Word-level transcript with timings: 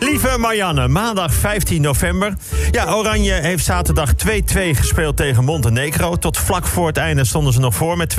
Lieve 0.00 0.38
Marianne, 0.38 0.88
maandag 0.88 1.34
15 1.34 1.82
november. 1.82 2.34
Ja, 2.70 2.92
Oranje 2.92 3.32
heeft 3.32 3.64
zaterdag 3.64 4.12
2-2 4.26 4.28
gespeeld 4.72 5.16
tegen 5.16 5.44
Montenegro. 5.44 6.16
Tot 6.16 6.36
vlak 6.36 6.66
voor 6.66 6.86
het 6.86 6.96
einde 6.96 7.24
stonden 7.24 7.52
ze 7.52 7.60
nog 7.60 7.74
voor 7.74 7.96
met 7.96 8.16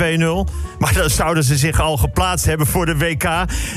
Maar 0.78 0.92
dan 0.94 1.10
zouden 1.10 1.44
ze 1.44 1.56
zich 1.56 1.80
al 1.80 1.96
geplaatst 1.96 2.46
hebben 2.46 2.66
voor 2.66 2.86
de 2.86 2.96
WK. 2.96 3.24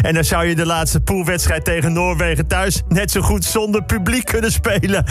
En 0.02 0.14
dan 0.14 0.24
zou 0.24 0.46
je 0.46 0.56
de 0.56 0.66
laatste 0.66 1.00
poolwedstrijd 1.00 1.66
tegen 1.66 1.94
Noorwegen 1.94 2.48
thuis... 2.48 2.82
net 2.88 3.12
zo 3.12 3.22
goed 3.22 3.46
zonder 3.46 3.84
publiek 3.84 4.26
kunnen 4.26 4.52
spelen. 4.52 5.06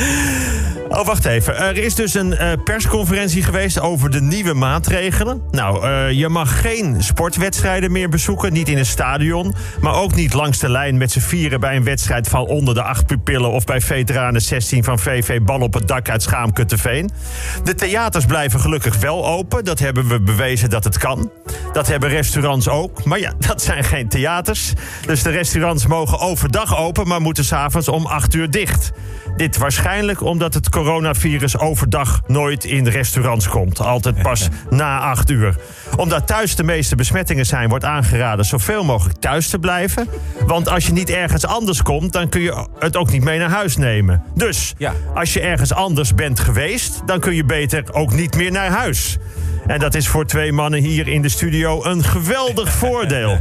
Oh, 0.89 1.07
wacht 1.07 1.25
even. 1.25 1.57
Er 1.57 1.77
is 1.77 1.95
dus 1.95 2.15
een 2.15 2.33
uh, 2.33 2.53
persconferentie 2.65 3.43
geweest 3.43 3.81
over 3.81 4.11
de 4.11 4.21
nieuwe 4.21 4.55
maatregelen. 4.55 5.43
Nou, 5.51 5.87
uh, 5.87 6.11
je 6.11 6.29
mag 6.29 6.61
geen 6.61 7.03
sportwedstrijden 7.03 7.93
meer 7.93 8.09
bezoeken. 8.09 8.53
Niet 8.53 8.69
in 8.69 8.79
een 8.79 8.87
stadion. 8.87 9.55
Maar 9.81 9.95
ook 9.95 10.15
niet 10.15 10.33
langs 10.33 10.59
de 10.59 10.69
lijn 10.69 10.99
met 10.99 11.11
z'n 11.13 11.21
vieren 11.21 11.61
bij 11.61 11.77
een 11.77 11.85
wedstrijd 11.85 12.29
van 12.29 12.47
onder 12.47 12.75
de 12.75 12.82
acht 12.83 13.07
pupillen... 13.07 13.51
of 13.51 13.65
bij 13.65 13.81
veteranen 13.81 14.43
16 14.43 14.85
van 14.85 14.99
VV 14.99 15.41
Bal 15.41 15.61
op 15.61 15.75
het 15.75 15.89
dak 15.89 16.09
uit 16.09 16.23
Schaamkutteveen. 16.23 17.11
De 17.65 17.75
theaters 17.75 18.25
blijven 18.25 18.61
gelukkig 18.61 18.97
wel 18.97 19.27
open. 19.27 19.65
Dat 19.65 19.79
hebben 19.79 20.09
we 20.09 20.21
bewezen 20.21 20.71
dat 20.71 20.85
het 20.85 20.99
kan. 20.99 21.31
Dat 21.73 21.87
hebben 21.87 22.09
restaurants 22.09 22.69
ook. 22.69 23.05
Maar 23.05 23.19
ja, 23.19 23.33
dat 23.49 23.63
zijn 23.63 23.85
geen 23.85 24.09
theaters. 24.09 24.73
Dus 25.07 25.23
de 25.23 25.31
restaurants 25.31 25.87
mogen 25.87 26.19
overdag 26.19 26.79
open... 26.79 27.09
maar 27.09 27.21
moeten 27.21 27.45
s'avonds 27.45 27.89
om 27.89 28.07
8 28.07 28.35
uur 28.35 28.51
dicht. 28.51 28.93
Dit 29.37 29.57
waarschijnlijk 29.57 30.23
omdat 30.23 30.55
het 30.55 30.69
coronavirus 30.69 31.59
overdag 31.59 32.23
nooit 32.27 32.65
in 32.65 32.87
restaurants 32.87 33.49
komt. 33.49 33.81
Altijd 33.81 34.23
pas 34.23 34.49
na 34.71 34.99
8 34.99 35.31
uur. 35.31 35.57
Omdat 35.97 36.27
thuis 36.27 36.57
de 36.57 36.65
meeste 36.65 36.97
besmettingen 36.97 37.47
zijn, 37.47 37.69
wordt 37.69 37.85
aangeraden 37.85 38.45
zoveel 38.45 38.85
mogelijk 38.85 39.19
thuis 39.19 39.49
te 39.49 39.59
blijven. 39.59 40.09
Want 40.47 40.69
als 40.69 40.87
je 40.87 40.93
niet 40.93 41.11
ergens 41.11 41.47
anders 41.47 41.83
komt, 41.83 42.13
dan 42.13 42.29
kun 42.29 42.41
je 42.41 42.67
het 42.79 42.97
ook 42.97 43.11
niet 43.11 43.25
mee 43.25 43.39
naar 43.39 43.51
huis 43.51 43.77
nemen. 43.77 44.23
Dus 44.35 44.75
Ja. 44.79 44.93
als 45.15 45.33
je 45.33 45.41
ergens 45.41 45.73
anders 45.75 46.15
bent 46.15 46.41
geweest, 46.41 47.03
dan 47.07 47.21
kun 47.21 47.35
je 47.35 47.45
beter 47.45 47.85
ook 47.93 48.13
niet 48.15 48.37
meer 48.37 48.51
naar 48.53 48.71
huis. 48.71 49.19
En 49.67 49.79
dat 49.79 49.95
is 49.95 50.09
voor 50.09 50.25
twee 50.27 50.53
mannen 50.53 50.81
hier 50.81 51.09
in 51.09 51.23
de 51.23 51.29
studio 51.29 51.85
een 51.85 52.05
geweldig 52.05 52.73
voordeel. 52.83 53.39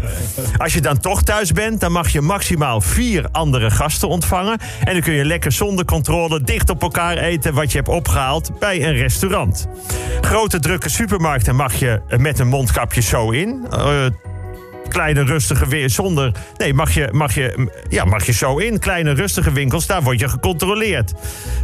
Als 0.57 0.73
je 0.73 0.81
dan 0.81 0.97
toch 0.99 1.23
thuis 1.23 1.51
bent, 1.51 1.79
dan 1.79 1.91
mag 1.91 2.09
je 2.09 2.21
maximaal 2.21 2.81
vier 2.81 3.25
andere 3.31 3.71
gasten 3.71 4.07
ontvangen. 4.07 4.57
En 4.83 4.93
dan 4.93 5.01
kun 5.01 5.13
je 5.13 5.25
lekker 5.25 5.51
zonder 5.51 5.85
controle 5.85 6.41
dicht 6.41 6.69
op 6.69 6.81
elkaar 6.81 7.17
eten 7.17 7.53
wat 7.53 7.71
je 7.71 7.77
hebt 7.77 7.89
opgehaald 7.89 8.59
bij 8.59 8.83
een 8.87 8.93
restaurant. 8.95 9.67
Grote 10.21 10.59
drukke 10.59 10.89
supermarkten 10.89 11.55
mag 11.55 11.73
je 11.73 12.01
met 12.17 12.39
een 12.39 12.47
mondkapje 12.47 13.01
zo 13.01 13.31
in. 13.31 13.65
Eh, 13.71 14.05
kleine 14.91 15.23
rustige 15.23 15.67
weer 15.67 15.89
zonder. 15.89 16.31
Nee, 16.57 16.73
mag 16.73 16.93
je, 16.93 17.09
mag, 17.11 17.35
je, 17.35 17.69
ja, 17.89 18.05
mag 18.05 18.25
je 18.25 18.31
zo 18.31 18.57
in. 18.57 18.79
Kleine 18.79 19.11
rustige 19.11 19.51
winkels, 19.51 19.87
daar 19.87 20.03
word 20.03 20.19
je 20.19 20.29
gecontroleerd. 20.29 21.13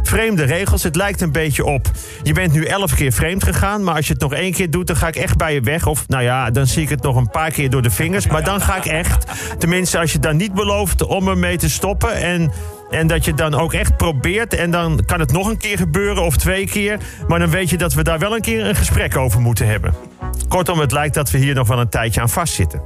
Vreemde 0.02 0.44
regels, 0.44 0.82
het 0.82 0.96
lijkt 0.96 1.20
een 1.20 1.32
beetje 1.32 1.64
op. 1.64 1.90
Je 2.22 2.32
bent 2.32 2.52
nu 2.52 2.64
elf 2.64 2.94
keer 2.94 3.12
vreemd 3.12 3.44
gegaan, 3.44 3.84
maar 3.84 3.94
als 3.94 4.06
je 4.06 4.12
het 4.12 4.22
nog 4.22 4.32
één 4.32 4.52
keer 4.52 4.70
doet, 4.70 4.86
dan 4.86 4.96
ga 4.96 5.08
ik 5.08 5.16
echt 5.16 5.36
bij 5.36 5.54
je 5.54 5.60
weg. 5.60 5.86
Of 5.86 6.08
nou 6.08 6.22
ja, 6.22 6.50
dan 6.50 6.66
zie 6.66 6.82
ik 6.82 6.88
het 6.88 7.02
nog 7.02 7.16
een 7.16 7.30
paar 7.30 7.50
keer 7.50 7.70
door 7.70 7.82
de 7.82 7.90
vingers. 7.90 8.26
Maar 8.26 8.44
dan 8.44 8.60
ga 8.60 8.76
ik 8.76 8.84
echt. 8.84 9.26
Tenminste, 9.58 9.98
als 9.98 10.12
je 10.12 10.18
dan 10.18 10.36
niet 10.36 10.54
belooft 10.54 11.06
om 11.06 11.28
ermee 11.28 11.56
te 11.56 11.70
stoppen. 11.70 12.14
En. 12.14 12.52
En 12.90 13.06
dat 13.06 13.24
je 13.24 13.34
dan 13.34 13.54
ook 13.54 13.72
echt 13.72 13.96
probeert. 13.96 14.54
En 14.54 14.70
dan 14.70 15.00
kan 15.06 15.20
het 15.20 15.32
nog 15.32 15.48
een 15.48 15.56
keer 15.56 15.76
gebeuren 15.76 16.22
of 16.22 16.36
twee 16.36 16.66
keer. 16.66 16.98
Maar 17.26 17.38
dan 17.38 17.50
weet 17.50 17.70
je 17.70 17.76
dat 17.76 17.94
we 17.94 18.02
daar 18.02 18.18
wel 18.18 18.34
een 18.34 18.40
keer 18.40 18.66
een 18.66 18.76
gesprek 18.76 19.16
over 19.16 19.40
moeten 19.40 19.66
hebben. 19.66 19.94
Kortom, 20.48 20.78
het 20.78 20.92
lijkt 20.92 21.14
dat 21.14 21.30
we 21.30 21.38
hier 21.38 21.54
nog 21.54 21.68
wel 21.68 21.78
een 21.78 21.88
tijdje 21.88 22.20
aan 22.20 22.28
vastzitten. 22.28 22.80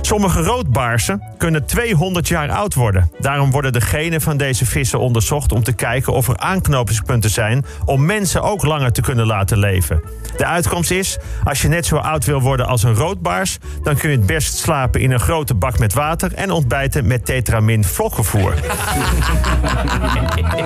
Sommige 0.00 0.42
roodbaarsen 0.42 1.22
kunnen 1.38 1.66
200 1.66 2.28
jaar 2.28 2.50
oud 2.50 2.74
worden. 2.74 3.10
Daarom 3.18 3.50
worden 3.50 3.72
de 3.72 3.80
genen 3.80 4.20
van 4.20 4.36
deze 4.36 4.66
vissen 4.66 4.98
onderzocht 4.98 5.52
om 5.52 5.62
te 5.62 5.72
kijken 5.72 6.12
of 6.12 6.28
er 6.28 6.36
aanknopingspunten 6.36 7.30
zijn 7.30 7.64
om 7.84 8.04
mensen 8.04 8.42
ook 8.42 8.62
langer 8.62 8.92
te 8.92 9.00
kunnen 9.00 9.26
laten 9.26 9.58
leven. 9.58 10.02
De 10.36 10.46
uitkomst 10.46 10.90
is, 10.90 11.18
als 11.44 11.62
je 11.62 11.68
net 11.68 11.86
zo 11.86 11.96
oud 11.96 12.24
wil 12.24 12.40
worden 12.40 12.66
als 12.66 12.82
een 12.82 12.94
roodbaars, 12.94 13.58
dan 13.82 13.96
kun 13.96 14.10
je 14.10 14.16
het 14.16 14.26
best 14.26 14.56
slapen 14.56 15.00
in 15.00 15.10
een 15.10 15.20
grote 15.20 15.54
bak 15.54 15.78
met 15.78 15.92
water 15.92 16.34
en 16.34 16.50
ontbijten 16.50 17.06
met 17.06 17.24
tetramin 17.24 17.84
vlokkenvoer. 17.84 18.54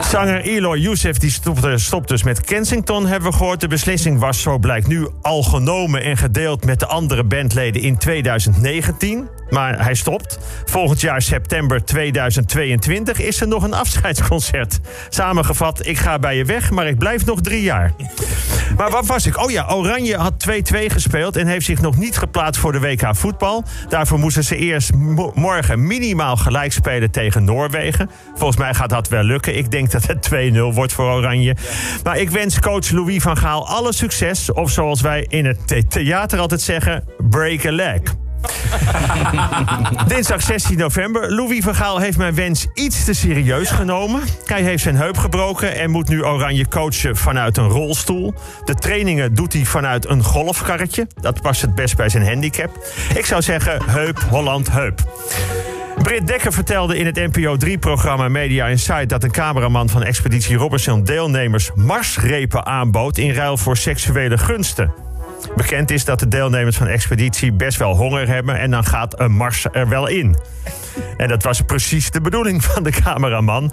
Zanger 0.10 0.41
Eloy 0.41 0.78
Youssef 0.78 1.19
die 1.19 1.31
stopte, 1.31 1.78
stopt 1.78 2.09
dus 2.09 2.22
met 2.22 2.41
Kensington, 2.41 3.06
hebben 3.06 3.31
we 3.31 3.37
gehoord. 3.37 3.60
De 3.60 3.69
beslissing 3.69 4.19
was, 4.19 4.43
zo 4.43 4.59
blijkt 4.59 4.87
nu, 4.87 5.09
al 5.22 5.43
genomen 5.43 6.03
en 6.03 6.16
gedeeld 6.34 6.65
met 6.65 6.81
de 6.81 6.87
andere 6.87 7.25
bandleden 7.25 7.83
in 7.83 7.99
2019. 7.99 9.28
Maar 9.50 9.84
hij 9.84 9.95
stopt. 9.95 10.39
Volgend 10.65 11.00
jaar 11.00 11.22
september 11.22 11.84
2022 11.84 13.21
is 13.21 13.41
er 13.41 13.49
nog 13.49 13.62
een 13.62 13.75
afscheidsconcert. 13.75 14.81
Samengevat, 15.09 15.87
ik 15.87 15.99
ga 15.99 16.19
bij 16.19 16.37
je 16.37 16.45
weg, 16.45 16.71
maar 16.71 16.87
ik 16.87 16.99
blijf 16.99 17.27
nog 17.27 17.41
drie 17.41 17.62
jaar. 17.62 17.93
Maar 18.77 18.91
wat 18.91 19.07
was 19.07 19.27
ik? 19.27 19.39
Oh 19.43 19.51
ja, 19.51 19.67
Oranje 19.69 20.17
had 20.17 20.33
2-2 20.51 20.77
gespeeld 20.87 21.37
en 21.37 21.47
heeft 21.47 21.67
zich 21.67 21.81
nog 21.81 21.97
niet 21.97 22.17
geplaatst 22.17 22.61
voor 22.61 22.73
de 22.73 22.81
WK 22.81 23.09
voetbal. 23.17 23.65
Daarvoor 23.89 24.19
moesten 24.19 24.45
ze 24.45 24.57
eerst 24.57 24.95
mo- 24.95 25.33
morgen 25.35 25.87
minimaal 25.87 26.37
gelijk 26.37 26.73
spelen 26.73 27.11
tegen 27.11 27.45
Noorwegen. 27.45 28.11
Volgens 28.35 28.59
mij 28.59 28.75
gaat 28.75 28.91
dat 28.91 29.09
wel 29.09 29.23
lukken. 29.23 29.57
Ik 29.57 29.71
denk 29.71 29.91
dat 29.91 30.07
het 30.07 30.23
2-0 30.23 30.75
wordt 30.75 30.93
voor 30.93 31.05
Oranje. 31.13 31.57
Maar 32.05 32.19
ik 32.19 32.31
wens 32.31 32.61
coach 32.61 32.91
Louis 32.91 33.23
van 33.23 33.37
Gaal 33.37 33.69
alle 33.69 33.93
succes. 33.93 34.53
Of 34.53 34.71
zoals 34.71 35.01
wij 35.01 35.27
in 35.29 35.45
het 35.47 35.67
the- 35.69 35.87
theater 35.89 36.39
altijd 36.39 36.61
zeggen, 36.61 37.05
break 37.31 37.65
a 37.67 37.73
leg. 37.73 38.01
Dinsdag 40.09 40.43
16 40.43 40.79
november. 40.79 41.35
Louis 41.35 41.65
van 41.65 41.75
Gaal 41.75 41.99
heeft 41.99 42.19
mijn 42.19 42.35
wens 42.35 42.67
iets 42.75 43.05
te 43.05 43.12
serieus 43.12 43.71
genomen. 43.71 44.21
Hij 44.45 44.62
heeft 44.62 44.83
zijn 44.83 44.97
heup 44.97 45.19
gebroken 45.19 45.75
en 45.75 45.91
moet 45.91 46.09
nu 46.09 46.25
Oranje 46.25 46.69
coachen 46.69 47.17
vanuit 47.17 47.57
een 47.57 47.69
rolstoel. 47.69 48.34
De 48.65 48.75
trainingen 48.75 49.34
doet 49.34 49.53
hij 49.53 49.65
vanuit 49.65 50.09
een 50.09 50.23
golfkarretje. 50.23 51.07
Dat 51.21 51.43
past 51.43 51.61
het 51.61 51.75
best 51.75 51.97
bij 51.97 52.09
zijn 52.09 52.27
handicap. 52.27 52.87
Ik 53.15 53.27
zou 53.27 53.43
zeggen 53.43 53.83
heup, 53.87 54.21
Holland, 54.31 54.73
heup. 54.73 55.03
Britt 56.03 56.27
Dekker 56.27 56.53
vertelde 56.53 56.99
in 56.99 57.07
het 57.07 57.17
NPO 57.17 57.57
3-programma 57.67 58.29
Media 58.29 58.67
Insight... 58.67 59.09
dat 59.09 59.23
een 59.23 59.31
cameraman 59.31 59.89
van 59.89 60.03
Expeditie 60.03 60.57
Robinson 60.57 61.05
deelnemers 61.05 61.71
marsrepen 61.75 62.67
aanbood... 62.67 63.19
in 63.19 63.33
ruil 63.33 63.57
voor 63.57 63.77
seksuele 63.77 64.39
gunsten. 64.39 65.14
Bekend 65.56 65.91
is 65.91 66.05
dat 66.05 66.19
de 66.19 66.28
deelnemers 66.28 66.77
van 66.77 66.87
Expeditie 66.87 67.53
best 67.53 67.78
wel 67.78 67.97
honger 67.97 68.28
hebben... 68.28 68.59
en 68.59 68.71
dan 68.71 68.84
gaat 68.84 69.21
een 69.21 69.32
mars 69.32 69.66
er 69.72 69.88
wel 69.88 70.06
in. 70.06 70.37
En 71.16 71.28
dat 71.28 71.43
was 71.43 71.60
precies 71.60 72.10
de 72.10 72.21
bedoeling 72.21 72.65
van 72.65 72.82
de 72.82 72.91
cameraman. 72.91 73.72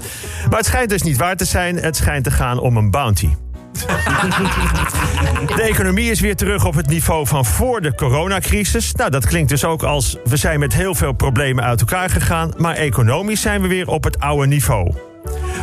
Maar 0.49 0.57
het 0.57 0.65
schijnt 0.65 0.89
dus 0.89 1.01
niet 1.01 1.17
waar 1.17 1.35
te 1.35 1.45
zijn. 1.45 1.75
Het 1.75 1.95
schijnt 1.95 2.23
te 2.23 2.31
gaan 2.31 2.59
om 2.59 2.77
een 2.77 2.91
bounty. 2.91 3.29
De 5.55 5.61
economie 5.61 6.11
is 6.11 6.19
weer 6.19 6.35
terug 6.35 6.65
op 6.65 6.75
het 6.75 6.87
niveau 6.87 7.27
van 7.27 7.45
voor 7.45 7.81
de 7.81 7.95
coronacrisis. 7.95 8.93
Nou, 8.93 9.09
dat 9.09 9.25
klinkt 9.25 9.49
dus 9.49 9.65
ook 9.65 9.83
als 9.83 10.17
we 10.23 10.37
zijn 10.37 10.59
met 10.59 10.73
heel 10.73 10.95
veel 10.95 11.13
problemen 11.13 11.63
uit 11.63 11.79
elkaar 11.79 12.09
gegaan, 12.09 12.53
maar 12.57 12.75
economisch 12.75 13.41
zijn 13.41 13.61
we 13.61 13.67
weer 13.67 13.87
op 13.87 14.03
het 14.03 14.19
oude 14.19 14.47
niveau. 14.47 14.93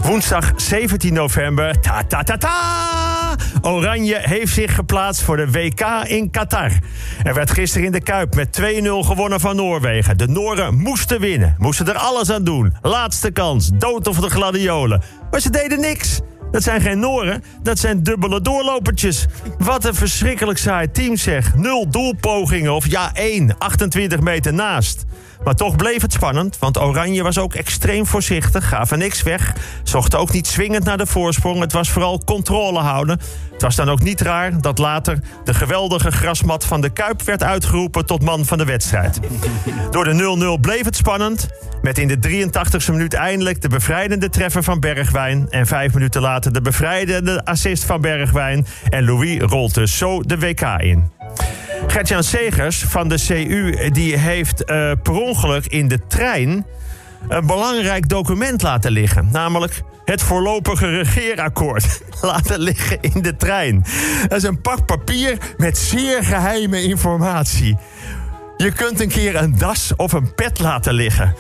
Woensdag 0.02 0.52
17 0.56 1.12
november. 1.12 1.80
Ta 1.80 2.02
ta 2.02 2.22
ta 2.22 2.36
ta! 2.36 3.17
Oranje 3.60 4.19
heeft 4.21 4.53
zich 4.53 4.75
geplaatst 4.75 5.22
voor 5.22 5.37
de 5.37 5.50
WK 5.50 5.81
in 6.04 6.31
Qatar. 6.31 6.71
Er 7.22 7.34
werd 7.34 7.50
gisteren 7.50 7.87
in 7.87 7.93
de 7.93 8.00
Kuip 8.00 8.34
met 8.34 8.60
2-0 8.60 8.65
gewonnen 8.84 9.41
van 9.41 9.56
Noorwegen. 9.56 10.19
De 10.19 10.28
Nooren 10.28 10.76
moesten 10.76 11.21
winnen. 11.21 11.54
Moesten 11.59 11.88
er 11.88 11.97
alles 11.97 12.31
aan 12.31 12.44
doen. 12.44 12.75
Laatste 12.82 13.31
kans. 13.31 13.71
Dood 13.75 14.06
of 14.06 14.21
de 14.21 14.31
gladiolen. 14.31 15.03
Maar 15.31 15.41
ze 15.41 15.50
deden 15.50 15.81
niks. 15.81 16.21
Dat 16.50 16.62
zijn 16.62 16.81
geen 16.81 16.98
Noren, 16.98 17.44
dat 17.62 17.78
zijn 17.78 18.03
dubbele 18.03 18.41
doorlopertjes. 18.41 19.26
Wat 19.59 19.84
een 19.84 19.94
verschrikkelijk 19.94 20.59
saai 20.59 20.91
team 20.91 21.16
zeg. 21.16 21.54
Nul 21.54 21.91
doelpogingen 21.91 22.75
of 22.75 22.91
ja 22.91 23.10
één, 23.14 23.59
28 23.59 24.20
meter 24.20 24.54
naast. 24.54 25.04
Maar 25.44 25.54
toch 25.54 25.76
bleef 25.76 26.03
het 26.03 26.12
spannend, 26.12 26.59
want 26.59 26.78
Oranje 26.78 27.22
was 27.22 27.38
ook 27.38 27.54
extreem 27.54 28.06
voorzichtig, 28.06 28.69
gaven 28.69 28.98
niks 28.98 29.22
weg. 29.22 29.54
Zocht 29.82 30.15
ook 30.15 30.33
niet 30.33 30.47
swingend 30.47 30.84
naar 30.84 30.98
de 30.98 31.06
voorsprong, 31.06 31.60
het 31.60 31.72
was 31.72 31.91
vooral 31.91 32.22
controle 32.24 32.78
houden. 32.78 33.21
Het 33.53 33.62
was 33.62 33.77
dan 33.77 33.89
ook 33.89 34.03
niet 34.03 34.21
raar 34.21 34.60
dat 34.60 34.78
later 34.78 35.18
de 35.45 35.54
geweldige 35.54 36.10
grasmat 36.10 36.65
van 36.65 36.80
de 36.80 36.91
Kuip 36.91 37.22
werd 37.22 37.42
uitgeroepen 37.42 38.06
tot 38.06 38.22
man 38.22 38.45
van 38.45 38.59
de 38.59 38.65
wedstrijd. 38.65 39.21
Door 39.91 40.04
de 40.04 40.56
0-0 40.59 40.60
bleef 40.60 40.84
het 40.84 40.97
spannend. 40.97 41.48
Met 41.83 41.98
in 41.98 42.09
de 42.09 42.47
83e 42.47 42.91
minuut 42.92 43.15
eindelijk 43.15 43.63
de 43.63 43.69
bevrijdende 43.69 44.28
treffer 44.28 44.63
van 44.63 44.80
Bergwijn. 44.80 45.47
En 45.51 45.66
vijf 45.66 45.95
minuten 45.95 46.21
later 46.21 46.53
de 46.53 46.60
bevrijdende 46.60 47.45
assist 47.45 47.84
van 47.84 48.01
Bergwijn. 48.01 48.66
En 48.89 49.04
Louis 49.04 49.41
rolt 49.41 49.75
dus 49.75 49.97
zo 49.98 50.22
de 50.22 50.39
WK 50.39 50.63
in. 50.78 51.10
Gertjan 51.86 52.22
Segers 52.22 52.83
van 52.83 53.09
de 53.09 53.25
CU 53.27 53.91
die 53.91 54.16
heeft 54.16 54.65
eh, 54.65 54.92
per 55.03 55.13
ongeluk 55.13 55.66
in 55.66 55.89
de 55.89 56.07
trein 56.07 56.66
een 57.28 57.47
belangrijk 57.47 58.09
document 58.09 58.63
laten 58.63 58.91
liggen. 58.91 59.28
Namelijk 59.33 59.83
het 60.04 60.22
voorlopige 60.22 60.86
regeerakkoord 60.86 62.03
laten 62.21 62.60
liggen 62.60 62.98
in 63.01 63.22
de 63.22 63.36
trein. 63.36 63.84
Dat 64.28 64.39
is 64.39 64.42
een 64.42 64.60
pak 64.60 64.86
papier 64.86 65.39
met 65.57 65.78
zeer 65.78 66.24
geheime 66.24 66.83
informatie. 66.83 67.77
Je 68.59 68.72
kunt 68.72 69.01
een 69.01 69.09
keer 69.09 69.37
een 69.37 69.59
das 69.59 69.93
of 69.97 70.13
een 70.13 70.34
pet 70.34 70.59
laten 70.59 70.93
liggen. 70.93 71.34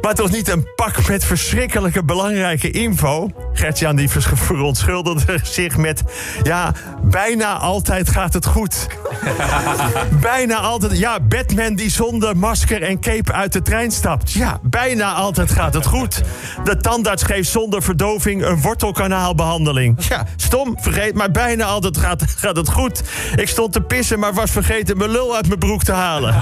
Maar 0.00 0.14
toch 0.14 0.30
niet 0.30 0.48
een 0.48 0.66
pak 0.74 1.08
met 1.08 1.24
verschrikkelijke 1.24 2.04
belangrijke 2.04 2.70
info? 2.70 3.30
Gertjan 3.52 3.96
die 3.96 4.08
verontschuldigde 4.08 5.38
zich 5.42 5.76
met... 5.76 6.02
Ja, 6.42 6.72
bijna 7.02 7.58
altijd 7.58 8.10
gaat 8.10 8.32
het 8.32 8.46
goed. 8.46 8.86
bijna 10.20 10.56
altijd... 10.56 10.98
Ja, 10.98 11.20
Batman 11.20 11.74
die 11.74 11.90
zonder 11.90 12.36
masker 12.36 12.82
en 12.82 13.00
cape 13.00 13.32
uit 13.32 13.52
de 13.52 13.62
trein 13.62 13.90
stapt. 13.90 14.32
Ja, 14.32 14.58
bijna 14.62 15.12
altijd 15.12 15.50
gaat 15.50 15.74
het 15.74 15.86
goed. 15.86 16.22
De 16.64 16.76
tandarts 16.76 17.22
geeft 17.22 17.48
zonder 17.48 17.82
verdoving 17.82 18.44
een 18.44 18.60
wortelkanaalbehandeling. 18.60 20.06
Ja, 20.08 20.26
stom, 20.36 20.76
vergeet, 20.80 21.14
maar 21.14 21.30
bijna 21.30 21.64
altijd 21.64 21.98
gaat, 21.98 22.24
gaat 22.36 22.56
het 22.56 22.68
goed. 22.68 23.02
Ik 23.36 23.48
stond 23.48 23.72
te 23.72 23.80
pissen, 23.80 24.18
maar 24.18 24.32
was 24.32 24.50
vergeten 24.50 24.96
mijn 24.96 25.10
lul 25.10 25.36
uit 25.36 25.46
mijn 25.46 25.58
broek 25.58 25.82
te 25.82 25.92
halen. 25.92 26.34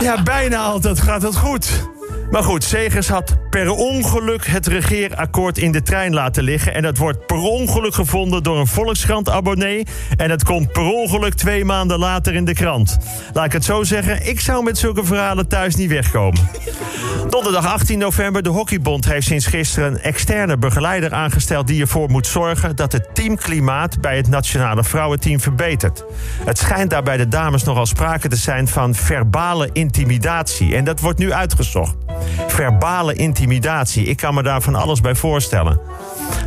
Ja, 0.00 0.22
bijna 0.22 0.58
altijd 0.58 1.00
gaat 1.00 1.22
het 1.22 1.36
goed. 1.36 1.86
Maar 2.30 2.42
goed, 2.42 2.64
Segers 2.64 3.08
had 3.08 3.36
per 3.50 3.70
ongeluk 3.70 4.46
het 4.46 4.66
regeerakkoord 4.66 5.58
in 5.58 5.72
de 5.72 5.82
trein 5.82 6.14
laten 6.14 6.42
liggen. 6.42 6.74
En 6.74 6.82
dat 6.82 6.98
wordt 6.98 7.26
per 7.26 7.36
ongeluk 7.36 7.94
gevonden 7.94 8.42
door 8.42 8.58
een 8.58 8.66
Volkskrant-abonnee. 8.66 9.86
En 10.16 10.30
het 10.30 10.44
komt 10.44 10.72
per 10.72 10.82
ongeluk 10.82 11.34
twee 11.34 11.64
maanden 11.64 11.98
later 11.98 12.34
in 12.34 12.44
de 12.44 12.54
krant. 12.54 12.96
Laat 13.32 13.44
ik 13.44 13.52
het 13.52 13.64
zo 13.64 13.82
zeggen, 13.82 14.28
ik 14.28 14.40
zou 14.40 14.64
met 14.64 14.78
zulke 14.78 15.04
verhalen 15.04 15.48
thuis 15.48 15.74
niet 15.74 15.90
wegkomen. 15.90 16.48
Donderdag 17.28 17.66
18 17.66 17.98
november, 17.98 18.42
de 18.42 18.48
Hockeybond 18.48 19.04
heeft 19.04 19.26
sinds 19.26 19.46
gisteren 19.46 19.92
een 19.92 20.00
externe 20.00 20.56
begeleider 20.56 21.12
aangesteld 21.12 21.66
die 21.66 21.80
ervoor 21.80 22.10
moet 22.10 22.26
zorgen 22.26 22.76
dat 22.76 22.92
het 22.92 23.14
teamklimaat 23.14 24.00
bij 24.00 24.16
het 24.16 24.28
nationale 24.28 24.84
vrouwenteam 24.84 25.40
verbetert. 25.40 26.04
Het 26.44 26.58
schijnt 26.58 26.90
daar 26.90 27.02
bij 27.02 27.16
de 27.16 27.28
dames 27.28 27.64
nogal 27.64 27.86
sprake 27.86 28.28
te 28.28 28.36
zijn 28.36 28.68
van 28.68 28.94
verbale 28.94 29.70
intimidatie. 29.72 30.76
En 30.76 30.84
dat 30.84 31.00
wordt 31.00 31.18
nu 31.18 31.32
uitgezocht. 31.32 32.05
Verbale 32.46 33.14
intimidatie. 33.14 34.04
Ik 34.04 34.16
kan 34.16 34.34
me 34.34 34.42
daar 34.42 34.62
van 34.62 34.74
alles 34.74 35.00
bij 35.00 35.14
voorstellen. 35.14 35.80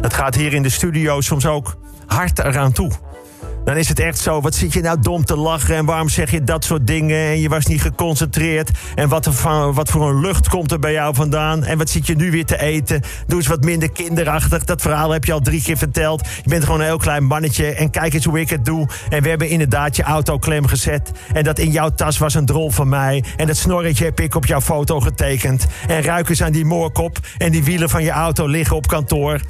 Het 0.02 0.14
gaat 0.14 0.36
hier 0.36 0.54
in 0.54 0.64
de 0.64 0.70
studio 0.70 1.22
soms 1.22 1.46
ook 1.46 1.76
hard 2.06 2.40
eraan 2.40 2.72
toe. 2.72 2.92
Dan 3.64 3.78
is 3.78 3.90
het 3.90 4.00
echt 4.00 4.18
zo, 4.18 4.42
wat 4.42 4.56
zit 4.56 4.74
je 4.74 4.82
nou 4.82 5.00
dom 5.02 5.26
te 5.26 5.36
lachen... 5.36 5.76
en 5.76 5.86
waarom 5.86 6.10
zeg 6.10 6.32
je 6.32 6.44
dat 6.44 6.66
soort 6.66 6.88
dingen 6.88 7.18
en 7.18 7.40
je 7.40 7.50
was 7.50 7.66
niet 7.66 7.82
geconcentreerd... 7.82 8.72
en 8.96 9.10
wat, 9.10 9.26
wat 9.74 9.90
voor 9.90 10.10
een 10.10 10.20
lucht 10.20 10.50
komt 10.50 10.72
er 10.72 10.80
bij 10.80 10.92
jou 10.92 11.16
vandaan... 11.16 11.64
en 11.64 11.78
wat 11.78 11.90
zit 11.90 12.08
je 12.08 12.16
nu 12.16 12.32
weer 12.32 12.46
te 12.46 12.62
eten? 12.62 13.02
Doe 13.28 13.38
eens 13.38 13.48
wat 13.48 13.64
minder 13.64 13.92
kinderachtig. 13.92 14.64
Dat 14.64 14.82
verhaal 14.82 15.12
heb 15.12 15.26
je 15.26 15.34
al 15.34 15.40
drie 15.40 15.62
keer 15.62 15.78
verteld. 15.78 16.28
Je 16.44 16.50
bent 16.50 16.64
gewoon 16.64 16.80
een 16.80 16.86
heel 16.86 16.98
klein 16.98 17.24
mannetje 17.24 17.74
en 17.74 17.90
kijk 17.90 18.14
eens 18.14 18.26
hoe 18.26 18.40
ik 18.40 18.50
het 18.50 18.66
doe. 18.66 18.88
En 19.10 19.24
we 19.24 19.30
hebben 19.30 19.50
inderdaad 19.50 19.96
je 19.96 20.04
auto 20.04 20.38
klem 20.38 20.68
gezet... 20.68 21.12
en 21.34 21.44
dat 21.44 21.60
in 21.60 21.72
jouw 21.72 21.90
tas 21.90 22.18
was 22.18 22.34
een 22.34 22.46
drol 22.46 22.72
van 22.72 22.90
mij... 22.90 23.24
en 23.38 23.48
dat 23.48 23.58
snorretje 23.58 24.06
heb 24.06 24.20
ik 24.20 24.36
op 24.36 24.46
jouw 24.46 24.62
foto 24.62 25.00
getekend... 25.00 25.68
en 25.88 26.02
ruik 26.02 26.30
eens 26.30 26.44
aan 26.44 26.52
die 26.52 26.66
moorkop 26.66 27.18
en 27.38 27.52
die 27.52 27.64
wielen 27.64 27.90
van 27.90 28.04
je 28.04 28.12
auto 28.12 28.48
liggen 28.48 28.76
op 28.76 28.88
kantoor. 28.88 29.42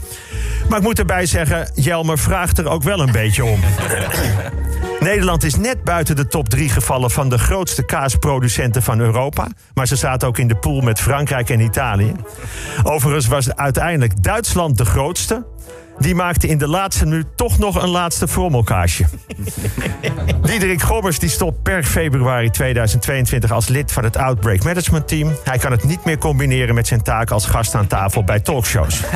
Maar 0.69 0.77
ik 0.77 0.83
moet 0.83 0.99
erbij 0.99 1.25
zeggen, 1.25 1.71
Jelmer 1.75 2.19
vraagt 2.19 2.57
er 2.57 2.69
ook 2.69 2.83
wel 2.83 2.99
een 2.99 3.11
beetje 3.11 3.45
om. 3.45 3.59
Nederland 4.99 5.43
is 5.43 5.55
net 5.55 5.83
buiten 5.83 6.15
de 6.15 6.27
top 6.27 6.49
3 6.49 6.69
gevallen 6.69 7.11
van 7.11 7.29
de 7.29 7.37
grootste 7.37 7.85
kaasproducenten 7.85 8.83
van 8.83 8.99
Europa. 8.99 9.47
Maar 9.73 9.87
ze 9.87 9.95
zaten 9.95 10.27
ook 10.27 10.37
in 10.37 10.47
de 10.47 10.55
pool 10.55 10.81
met 10.81 10.99
Frankrijk 10.99 11.49
en 11.49 11.59
Italië. 11.59 12.13
Overigens 12.83 13.27
was 13.27 13.55
uiteindelijk 13.55 14.23
Duitsland 14.23 14.77
de 14.77 14.85
grootste 14.85 15.45
die 15.99 16.15
maakte 16.15 16.47
in 16.47 16.57
de 16.57 16.67
laatste 16.67 17.05
minuut 17.05 17.25
toch 17.35 17.57
nog 17.57 17.81
een 17.81 17.89
laatste 17.89 18.27
frommelkaasje. 18.27 19.05
Diederik 20.41 20.81
Gobbers 20.81 21.19
die 21.19 21.29
stopt 21.29 21.63
per 21.63 21.83
februari 21.83 22.49
2022 22.49 23.51
als 23.51 23.67
lid 23.67 23.91
van 23.91 24.03
het 24.03 24.17
Outbreak 24.17 24.63
Management 24.63 25.07
Team. 25.07 25.31
Hij 25.43 25.57
kan 25.57 25.71
het 25.71 25.83
niet 25.83 26.05
meer 26.05 26.17
combineren 26.17 26.75
met 26.75 26.87
zijn 26.87 27.01
taak 27.01 27.31
als 27.31 27.45
gast 27.45 27.75
aan 27.75 27.87
tafel 27.87 28.23
bij 28.23 28.39
talkshows. 28.39 29.01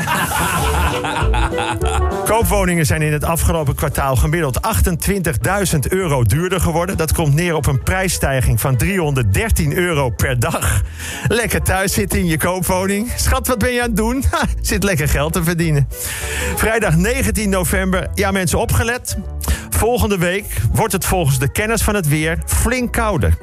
Koopwoningen 2.25 2.85
zijn 2.85 3.01
in 3.01 3.13
het 3.13 3.24
afgelopen 3.24 3.75
kwartaal 3.75 4.15
gemiddeld 4.15 4.59
28.000 5.74 5.80
euro 5.89 6.24
duurder 6.24 6.62
geworden. 6.62 6.97
Dat 6.97 7.13
komt 7.13 7.33
neer 7.33 7.56
op 7.56 7.65
een 7.65 7.83
prijsstijging 7.83 8.59
van 8.62 8.77
313 8.77 9.77
euro 9.77 10.09
per 10.09 10.39
dag. 10.39 10.81
Lekker 11.27 11.62
thuis 11.62 11.94
zitten 11.94 12.19
in 12.19 12.25
je 12.25 12.38
koopwoning. 12.38 13.12
Schat, 13.15 13.47
wat 13.47 13.57
ben 13.57 13.71
je 13.74 13.81
aan 13.81 13.88
het 13.88 13.97
doen? 13.97 14.24
Ha, 14.31 14.41
zit 14.62 14.83
lekker 14.83 15.09
geld 15.09 15.33
te 15.33 15.44
verdienen. 15.44 15.88
Vrijdag 16.73 16.97
19 16.97 17.49
november. 17.49 18.09
Ja, 18.13 18.31
mensen, 18.31 18.59
opgelet. 18.59 19.17
Volgende 19.69 20.17
week 20.17 20.45
wordt 20.71 20.93
het 20.93 21.05
volgens 21.05 21.39
de 21.39 21.51
kennis 21.51 21.81
van 21.81 21.95
het 21.95 22.07
weer 22.07 22.37
flink 22.45 22.91
kouder. 22.91 23.37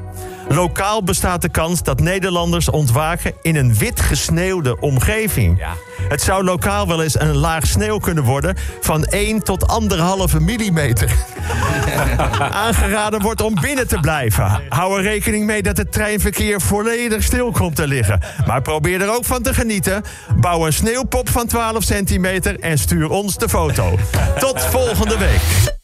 Lokaal 0.55 1.03
bestaat 1.03 1.43
de 1.43 1.49
kans 1.49 1.83
dat 1.83 2.01
Nederlanders 2.01 2.71
ontwaken 2.71 3.33
in 3.43 3.57
een 3.57 3.75
wit 3.75 4.01
gesneeuwde 4.01 4.81
omgeving. 4.81 5.59
Ja. 5.59 5.73
Het 6.09 6.23
zou 6.23 6.45
lokaal 6.45 6.87
wel 6.87 7.03
eens 7.03 7.21
een 7.21 7.37
laag 7.37 7.67
sneeuw 7.67 7.99
kunnen 7.99 8.25
worden 8.25 8.57
van 8.81 9.05
1 9.05 9.43
tot 9.43 9.81
1,5 10.33 10.41
millimeter. 10.41 11.11
Aangeraden 12.65 13.21
wordt 13.21 13.41
om 13.41 13.55
binnen 13.61 13.89
te 13.89 13.99
blijven. 14.01 14.63
Hou 14.69 14.97
er 14.97 15.03
rekening 15.03 15.47
mee 15.47 15.63
dat 15.63 15.77
het 15.77 15.93
treinverkeer 15.93 16.61
volledig 16.61 17.23
stil 17.23 17.51
komt 17.51 17.77
te 17.77 17.87
liggen. 17.87 18.21
Maar 18.47 18.63
probeer 18.63 19.03
er 19.03 19.15
ook 19.15 19.25
van 19.25 19.43
te 19.43 19.55
genieten. 19.55 20.03
Bouw 20.41 20.67
een 20.67 20.73
sneeuwpop 20.73 21.29
van 21.29 21.47
12 21.47 21.83
centimeter 21.83 22.61
en 22.61 22.79
stuur 22.79 23.11
ons 23.11 23.37
de 23.39 23.49
foto. 23.49 23.99
Tot 24.39 24.65
volgende 24.65 25.19
week. 25.19 25.80